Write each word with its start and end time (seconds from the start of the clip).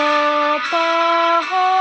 Oh, 0.00 1.77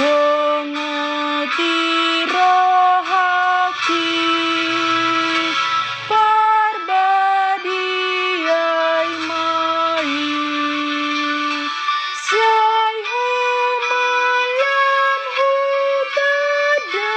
Dongo 0.00 0.92
tiro 1.56 2.52
haki 3.10 4.06
parbadiai 7.40 9.12
mai. 9.28 10.12
Siai 12.24 12.98
humalam 13.10 15.22
hutada 15.36 17.14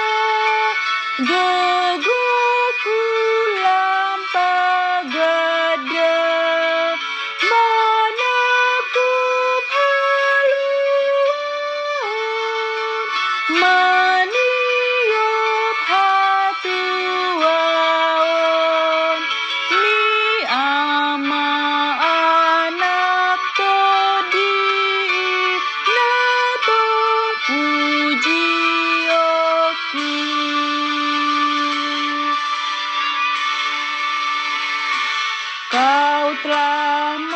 Ram. 36.54 37.33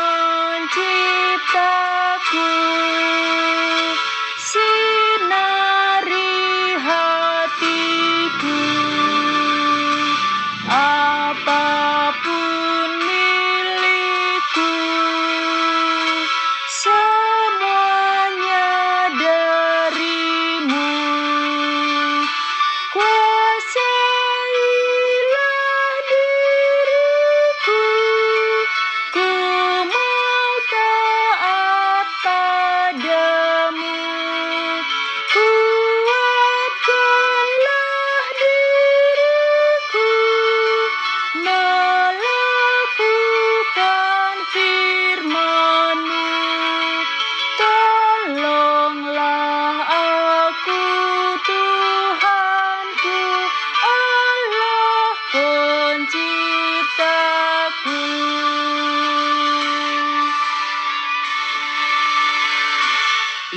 penciptaku. 55.97 57.97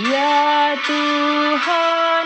Ya 0.08 0.72
Tuhan. 0.86 2.19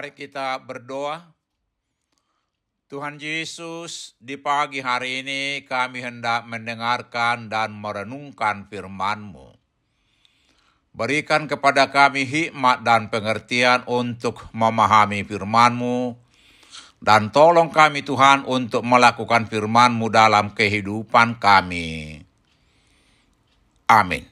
Mari 0.00 0.16
kita 0.16 0.56
berdoa. 0.64 1.28
Tuhan 2.88 3.20
Yesus, 3.20 4.16
di 4.16 4.40
pagi 4.40 4.80
hari 4.80 5.20
ini 5.20 5.60
kami 5.68 6.00
hendak 6.00 6.48
mendengarkan 6.48 7.52
dan 7.52 7.76
merenungkan 7.76 8.64
firman-Mu. 8.64 9.52
Berikan 10.96 11.44
kepada 11.44 11.92
kami 11.92 12.24
hikmat 12.24 12.80
dan 12.80 13.12
pengertian 13.12 13.84
untuk 13.84 14.48
memahami 14.56 15.20
firman-Mu, 15.20 16.16
dan 17.04 17.28
tolong 17.28 17.68
kami 17.68 18.00
Tuhan 18.00 18.48
untuk 18.48 18.80
melakukan 18.80 19.52
firman-Mu 19.52 20.08
dalam 20.08 20.56
kehidupan 20.56 21.36
kami. 21.36 22.24
Amin. 23.84 24.24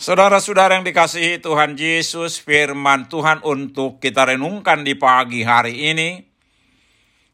Saudara-saudara 0.00 0.80
yang 0.80 0.88
dikasihi 0.88 1.44
Tuhan 1.44 1.76
Yesus, 1.76 2.40
firman 2.40 3.12
Tuhan 3.12 3.44
untuk 3.44 4.00
kita 4.00 4.32
renungkan 4.32 4.80
di 4.80 4.96
pagi 4.96 5.44
hari 5.44 5.92
ini 5.92 6.24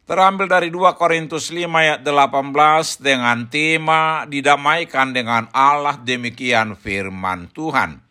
terambil 0.03 0.51
dari 0.51 0.75
2 0.75 0.99
Korintus 0.99 1.55
5 1.55 1.63
ayat 1.63 2.03
18 2.03 2.27
dengan 2.99 3.47
tema 3.47 4.27
didamaikan 4.27 5.15
dengan 5.15 5.47
Allah 5.55 5.95
demikian 5.95 6.75
firman 6.75 7.47
Tuhan. 7.55 8.03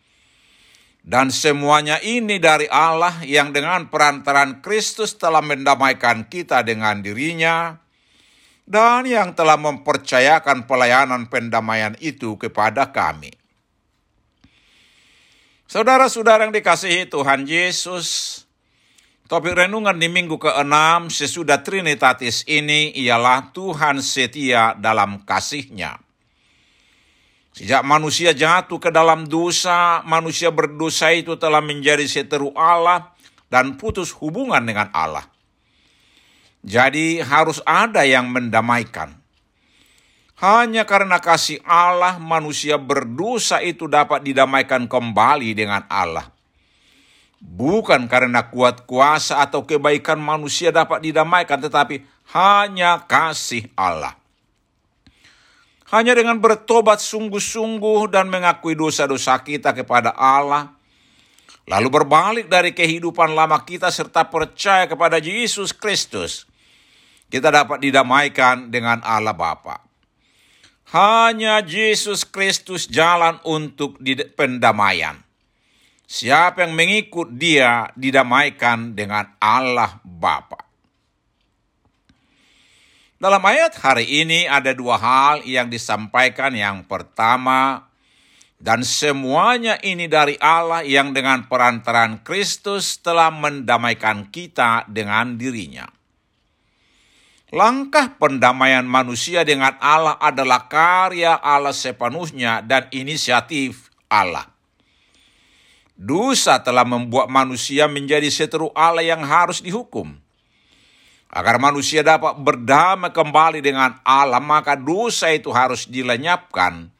Dan 1.04 1.28
semuanya 1.28 2.00
ini 2.00 2.40
dari 2.40 2.64
Allah 2.72 3.12
yang 3.28 3.52
dengan 3.52 3.92
perantaran 3.92 4.64
Kristus 4.64 5.20
telah 5.20 5.44
mendamaikan 5.44 6.32
kita 6.32 6.64
dengan 6.64 7.04
dirinya 7.04 7.76
dan 8.64 9.04
yang 9.04 9.36
telah 9.36 9.60
mempercayakan 9.60 10.64
pelayanan 10.64 11.28
pendamaian 11.28 11.92
itu 12.00 12.40
kepada 12.40 12.88
kami. 12.88 13.44
Saudara-saudara 15.66 16.46
yang 16.46 16.54
dikasihi 16.54 17.10
Tuhan 17.10 17.42
Yesus, 17.42 18.42
Topik 19.26 19.58
renungan 19.58 19.98
di 19.98 20.06
minggu 20.06 20.38
ke-6 20.38 21.10
sesudah 21.10 21.58
Trinitatis 21.66 22.46
ini 22.46 22.94
ialah 22.94 23.50
Tuhan 23.50 23.98
setia 23.98 24.78
dalam 24.78 25.26
kasihnya. 25.26 25.98
Sejak 27.50 27.82
manusia 27.82 28.30
jatuh 28.30 28.78
ke 28.78 28.94
dalam 28.94 29.26
dosa, 29.26 30.06
manusia 30.06 30.54
berdosa 30.54 31.10
itu 31.10 31.34
telah 31.34 31.58
menjadi 31.58 32.06
seteru 32.06 32.54
Allah 32.54 33.18
dan 33.50 33.74
putus 33.74 34.14
hubungan 34.14 34.62
dengan 34.62 34.94
Allah. 34.94 35.26
Jadi 36.62 37.18
harus 37.18 37.58
ada 37.66 38.06
yang 38.06 38.30
mendamaikan. 38.30 39.25
Hanya 40.36 40.84
karena 40.84 41.16
kasih 41.16 41.64
Allah 41.64 42.20
manusia 42.20 42.76
berdosa 42.76 43.64
itu 43.64 43.88
dapat 43.88 44.20
didamaikan 44.20 44.84
kembali 44.84 45.56
dengan 45.56 45.82
Allah 45.88 46.36
bukan 47.40 48.08
karena 48.10 48.48
kuat 48.48 48.88
kuasa 48.88 49.44
atau 49.44 49.62
kebaikan 49.62 50.18
manusia 50.18 50.72
dapat 50.72 51.04
didamaikan, 51.04 51.60
tetapi 51.60 52.02
hanya 52.34 53.04
kasih 53.04 53.68
Allah. 53.76 54.16
Hanya 55.94 56.18
dengan 56.18 56.42
bertobat 56.42 56.98
sungguh-sungguh 56.98 58.10
dan 58.10 58.26
mengakui 58.26 58.74
dosa-dosa 58.74 59.38
kita 59.46 59.70
kepada 59.70 60.10
Allah, 60.10 60.74
lalu 61.70 62.02
berbalik 62.02 62.50
dari 62.50 62.74
kehidupan 62.74 63.38
lama 63.38 63.62
kita 63.62 63.94
serta 63.94 64.26
percaya 64.26 64.90
kepada 64.90 65.22
Yesus 65.22 65.70
Kristus, 65.70 66.50
kita 67.30 67.54
dapat 67.54 67.78
didamaikan 67.78 68.66
dengan 68.66 68.98
Allah 69.06 69.30
Bapa. 69.30 69.85
Hanya 70.94 71.66
Yesus 71.66 72.22
Kristus 72.22 72.86
jalan 72.86 73.42
untuk 73.42 73.98
pendamaian. 74.38 75.18
Siapa 76.06 76.62
yang 76.62 76.78
mengikut 76.78 77.34
dia 77.34 77.90
didamaikan 77.98 78.94
dengan 78.94 79.26
Allah 79.42 79.98
Bapa. 80.06 80.62
Dalam 83.18 83.42
ayat 83.42 83.74
hari 83.82 84.22
ini 84.22 84.46
ada 84.46 84.70
dua 84.70 84.94
hal 85.00 85.42
yang 85.42 85.66
disampaikan. 85.66 86.54
Yang 86.54 86.86
pertama, 86.86 87.90
dan 88.56 88.86
semuanya 88.86 89.76
ini 89.82 90.08
dari 90.08 90.38
Allah 90.40 90.80
yang 90.86 91.12
dengan 91.12 91.44
perantaran 91.44 92.24
Kristus 92.24 92.96
telah 93.02 93.28
mendamaikan 93.28 94.32
kita 94.32 94.88
dengan 94.88 95.36
dirinya. 95.36 95.95
Langkah 97.56 98.12
pendamaian 98.20 98.84
manusia 98.84 99.40
dengan 99.40 99.80
Allah 99.80 100.20
adalah 100.20 100.68
karya 100.68 101.40
Allah 101.40 101.72
sepenuhnya 101.72 102.60
dan 102.60 102.84
inisiatif 102.92 103.88
Allah. 104.12 104.44
Dosa 105.96 106.60
telah 106.60 106.84
membuat 106.84 107.32
manusia 107.32 107.88
menjadi 107.88 108.28
seteru 108.28 108.68
Allah 108.76 109.00
yang 109.00 109.24
harus 109.24 109.64
dihukum. 109.64 110.20
Agar 111.32 111.56
manusia 111.56 112.04
dapat 112.04 112.36
berdamai 112.36 113.16
kembali 113.16 113.64
dengan 113.64 114.04
Allah, 114.04 114.36
maka 114.36 114.76
dosa 114.76 115.32
itu 115.32 115.48
harus 115.48 115.88
dilenyapkan, 115.88 116.92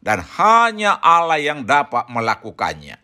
dan 0.00 0.18
hanya 0.40 0.96
Allah 1.04 1.36
yang 1.36 1.68
dapat 1.68 2.08
melakukannya. 2.08 2.96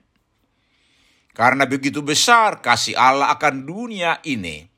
Karena 1.37 1.69
begitu 1.69 2.01
besar 2.01 2.65
kasih 2.65 2.97
Allah 2.97 3.29
akan 3.37 3.69
dunia 3.69 4.25
ini, 4.25 4.76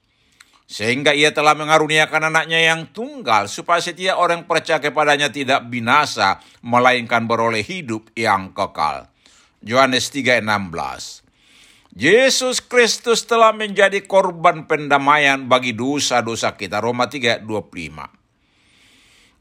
sehingga 0.68 1.16
ia 1.16 1.32
telah 1.32 1.56
mengaruniakan 1.56 2.28
anaknya 2.28 2.60
yang 2.60 2.92
tunggal, 2.92 3.48
supaya 3.48 3.80
setiap 3.80 4.20
orang 4.20 4.44
percaya 4.44 4.84
kepadanya 4.84 5.32
tidak 5.32 5.64
binasa, 5.72 6.44
melainkan 6.60 7.24
beroleh 7.24 7.64
hidup 7.64 8.12
yang 8.12 8.52
kekal. 8.52 9.08
Yohanes 9.64 10.12
3:16. 10.12 11.24
Yesus 11.96 12.60
Kristus 12.60 13.24
telah 13.24 13.56
menjadi 13.56 14.04
korban 14.04 14.68
pendamaian 14.68 15.48
bagi 15.48 15.72
dosa-dosa 15.72 16.52
kita. 16.52 16.84
Roma 16.84 17.08
3:25. 17.08 18.12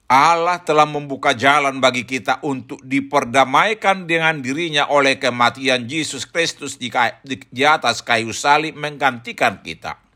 Allah 0.08 0.64
telah 0.64 0.88
membuka 0.88 1.36
jalan 1.36 1.84
bagi 1.84 2.08
kita 2.08 2.40
untuk 2.48 2.80
diperdamaikan 2.88 4.08
dengan 4.08 4.40
dirinya 4.40 4.88
oleh 4.88 5.20
kematian 5.20 5.84
Yesus 5.92 6.24
Kristus 6.24 6.80
di 6.80 7.64
atas 7.68 8.00
kayu 8.00 8.32
salib 8.32 8.80
menggantikan 8.80 9.60
kita. 9.60 10.07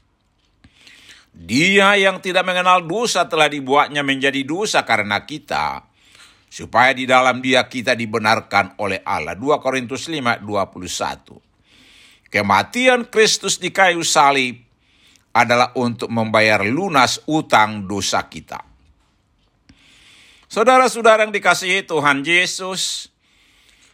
Dia 1.32 1.96
yang 1.96 2.20
tidak 2.20 2.44
mengenal 2.44 2.84
dosa 2.84 3.24
telah 3.26 3.48
dibuatnya 3.48 4.04
menjadi 4.04 4.44
dosa 4.44 4.84
karena 4.84 5.24
kita, 5.24 5.88
supaya 6.52 6.92
di 6.92 7.08
dalam 7.08 7.40
dia 7.40 7.64
kita 7.72 7.96
dibenarkan 7.96 8.76
oleh 8.84 9.00
Allah. 9.08 9.40
2 9.40 9.64
Korintus 9.64 10.12
5, 10.12 10.44
21. 10.44 12.32
Kematian 12.32 13.08
Kristus 13.08 13.60
di 13.60 13.72
kayu 13.72 14.04
salib 14.04 14.60
adalah 15.32 15.72
untuk 15.80 16.12
membayar 16.12 16.64
lunas 16.68 17.24
utang 17.28 17.88
dosa 17.88 18.28
kita. 18.28 18.60
Saudara-saudara 20.52 21.24
yang 21.24 21.32
dikasihi 21.32 21.88
Tuhan 21.88 22.28
Yesus, 22.28 23.08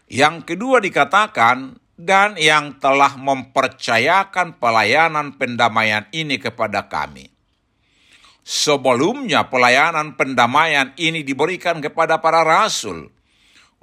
yang 0.10 0.42
kedua 0.42 0.82
dikatakan, 0.82 1.78
dan 1.98 2.38
yang 2.38 2.78
telah 2.78 3.18
mempercayakan 3.18 4.62
pelayanan 4.62 5.34
pendamaian 5.36 6.06
ini 6.14 6.38
kepada 6.38 6.86
kami. 6.86 7.34
Sebelumnya 8.48 9.50
pelayanan 9.52 10.16
pendamaian 10.16 10.96
ini 10.96 11.26
diberikan 11.26 11.84
kepada 11.84 12.24
para 12.24 12.48
rasul, 12.48 13.12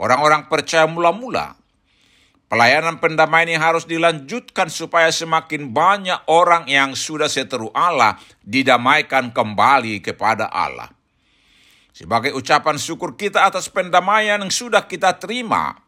orang-orang 0.00 0.48
percaya 0.48 0.88
mula-mula. 0.88 1.60
Pelayanan 2.48 3.02
pendamaian 3.02 3.50
ini 3.50 3.58
harus 3.58 3.84
dilanjutkan 3.84 4.70
supaya 4.70 5.10
semakin 5.10 5.74
banyak 5.74 6.22
orang 6.30 6.70
yang 6.70 6.94
sudah 6.94 7.26
seteru 7.26 7.68
Allah 7.74 8.16
didamaikan 8.46 9.34
kembali 9.34 9.98
kepada 10.00 10.48
Allah. 10.48 10.88
Sebagai 11.90 12.32
ucapan 12.32 12.78
syukur 12.78 13.18
kita 13.18 13.44
atas 13.44 13.66
pendamaian 13.68 14.38
yang 14.38 14.54
sudah 14.54 14.86
kita 14.86 15.18
terima, 15.18 15.83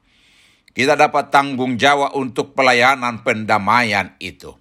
kita 0.77 0.93
dapat 0.93 1.33
tanggung 1.33 1.81
jawab 1.81 2.13
untuk 2.13 2.53
pelayanan 2.53 3.25
pendamaian 3.25 4.13
itu. 4.21 4.53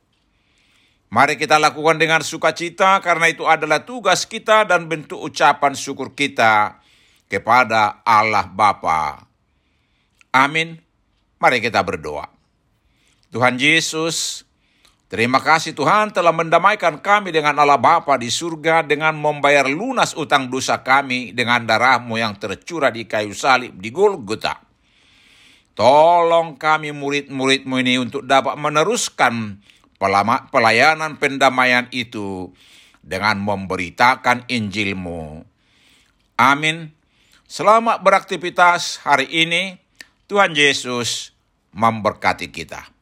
Mari 1.12 1.36
kita 1.36 1.60
lakukan 1.60 2.00
dengan 2.00 2.24
sukacita 2.24 3.04
karena 3.04 3.28
itu 3.28 3.44
adalah 3.44 3.84
tugas 3.84 4.24
kita 4.24 4.64
dan 4.64 4.88
bentuk 4.88 5.20
ucapan 5.20 5.76
syukur 5.76 6.16
kita 6.16 6.80
kepada 7.28 8.00
Allah 8.08 8.48
Bapa. 8.48 9.28
Amin. 10.32 10.80
Mari 11.36 11.60
kita 11.60 11.84
berdoa. 11.84 12.32
Tuhan 13.36 13.60
Yesus, 13.60 14.48
terima 15.12 15.44
kasih 15.44 15.76
Tuhan 15.76 16.16
telah 16.16 16.32
mendamaikan 16.32 16.96
kami 17.04 17.36
dengan 17.36 17.60
Allah 17.60 17.76
Bapa 17.76 18.16
di 18.16 18.32
surga 18.32 18.88
dengan 18.88 19.20
membayar 19.20 19.68
lunas 19.68 20.16
utang 20.16 20.48
dosa 20.48 20.80
kami 20.80 21.36
dengan 21.36 21.68
darahmu 21.68 22.16
yang 22.16 22.40
tercurah 22.40 22.88
di 22.88 23.04
kayu 23.04 23.36
salib 23.36 23.76
di 23.76 23.92
Golgota. 23.92 24.65
Tolong 25.76 26.56
kami 26.56 26.96
murid-muridmu 26.96 27.84
ini 27.84 28.00
untuk 28.00 28.24
dapat 28.24 28.56
meneruskan 28.56 29.60
pelayanan 30.48 31.20
pendamaian 31.20 31.92
itu 31.92 32.56
dengan 33.04 33.36
memberitakan 33.44 34.48
Injilmu. 34.48 35.44
Amin. 36.40 36.96
Selamat 37.44 38.00
beraktivitas 38.00 39.04
hari 39.04 39.28
ini. 39.28 39.76
Tuhan 40.32 40.56
Yesus 40.56 41.36
memberkati 41.76 42.50
kita. 42.50 42.95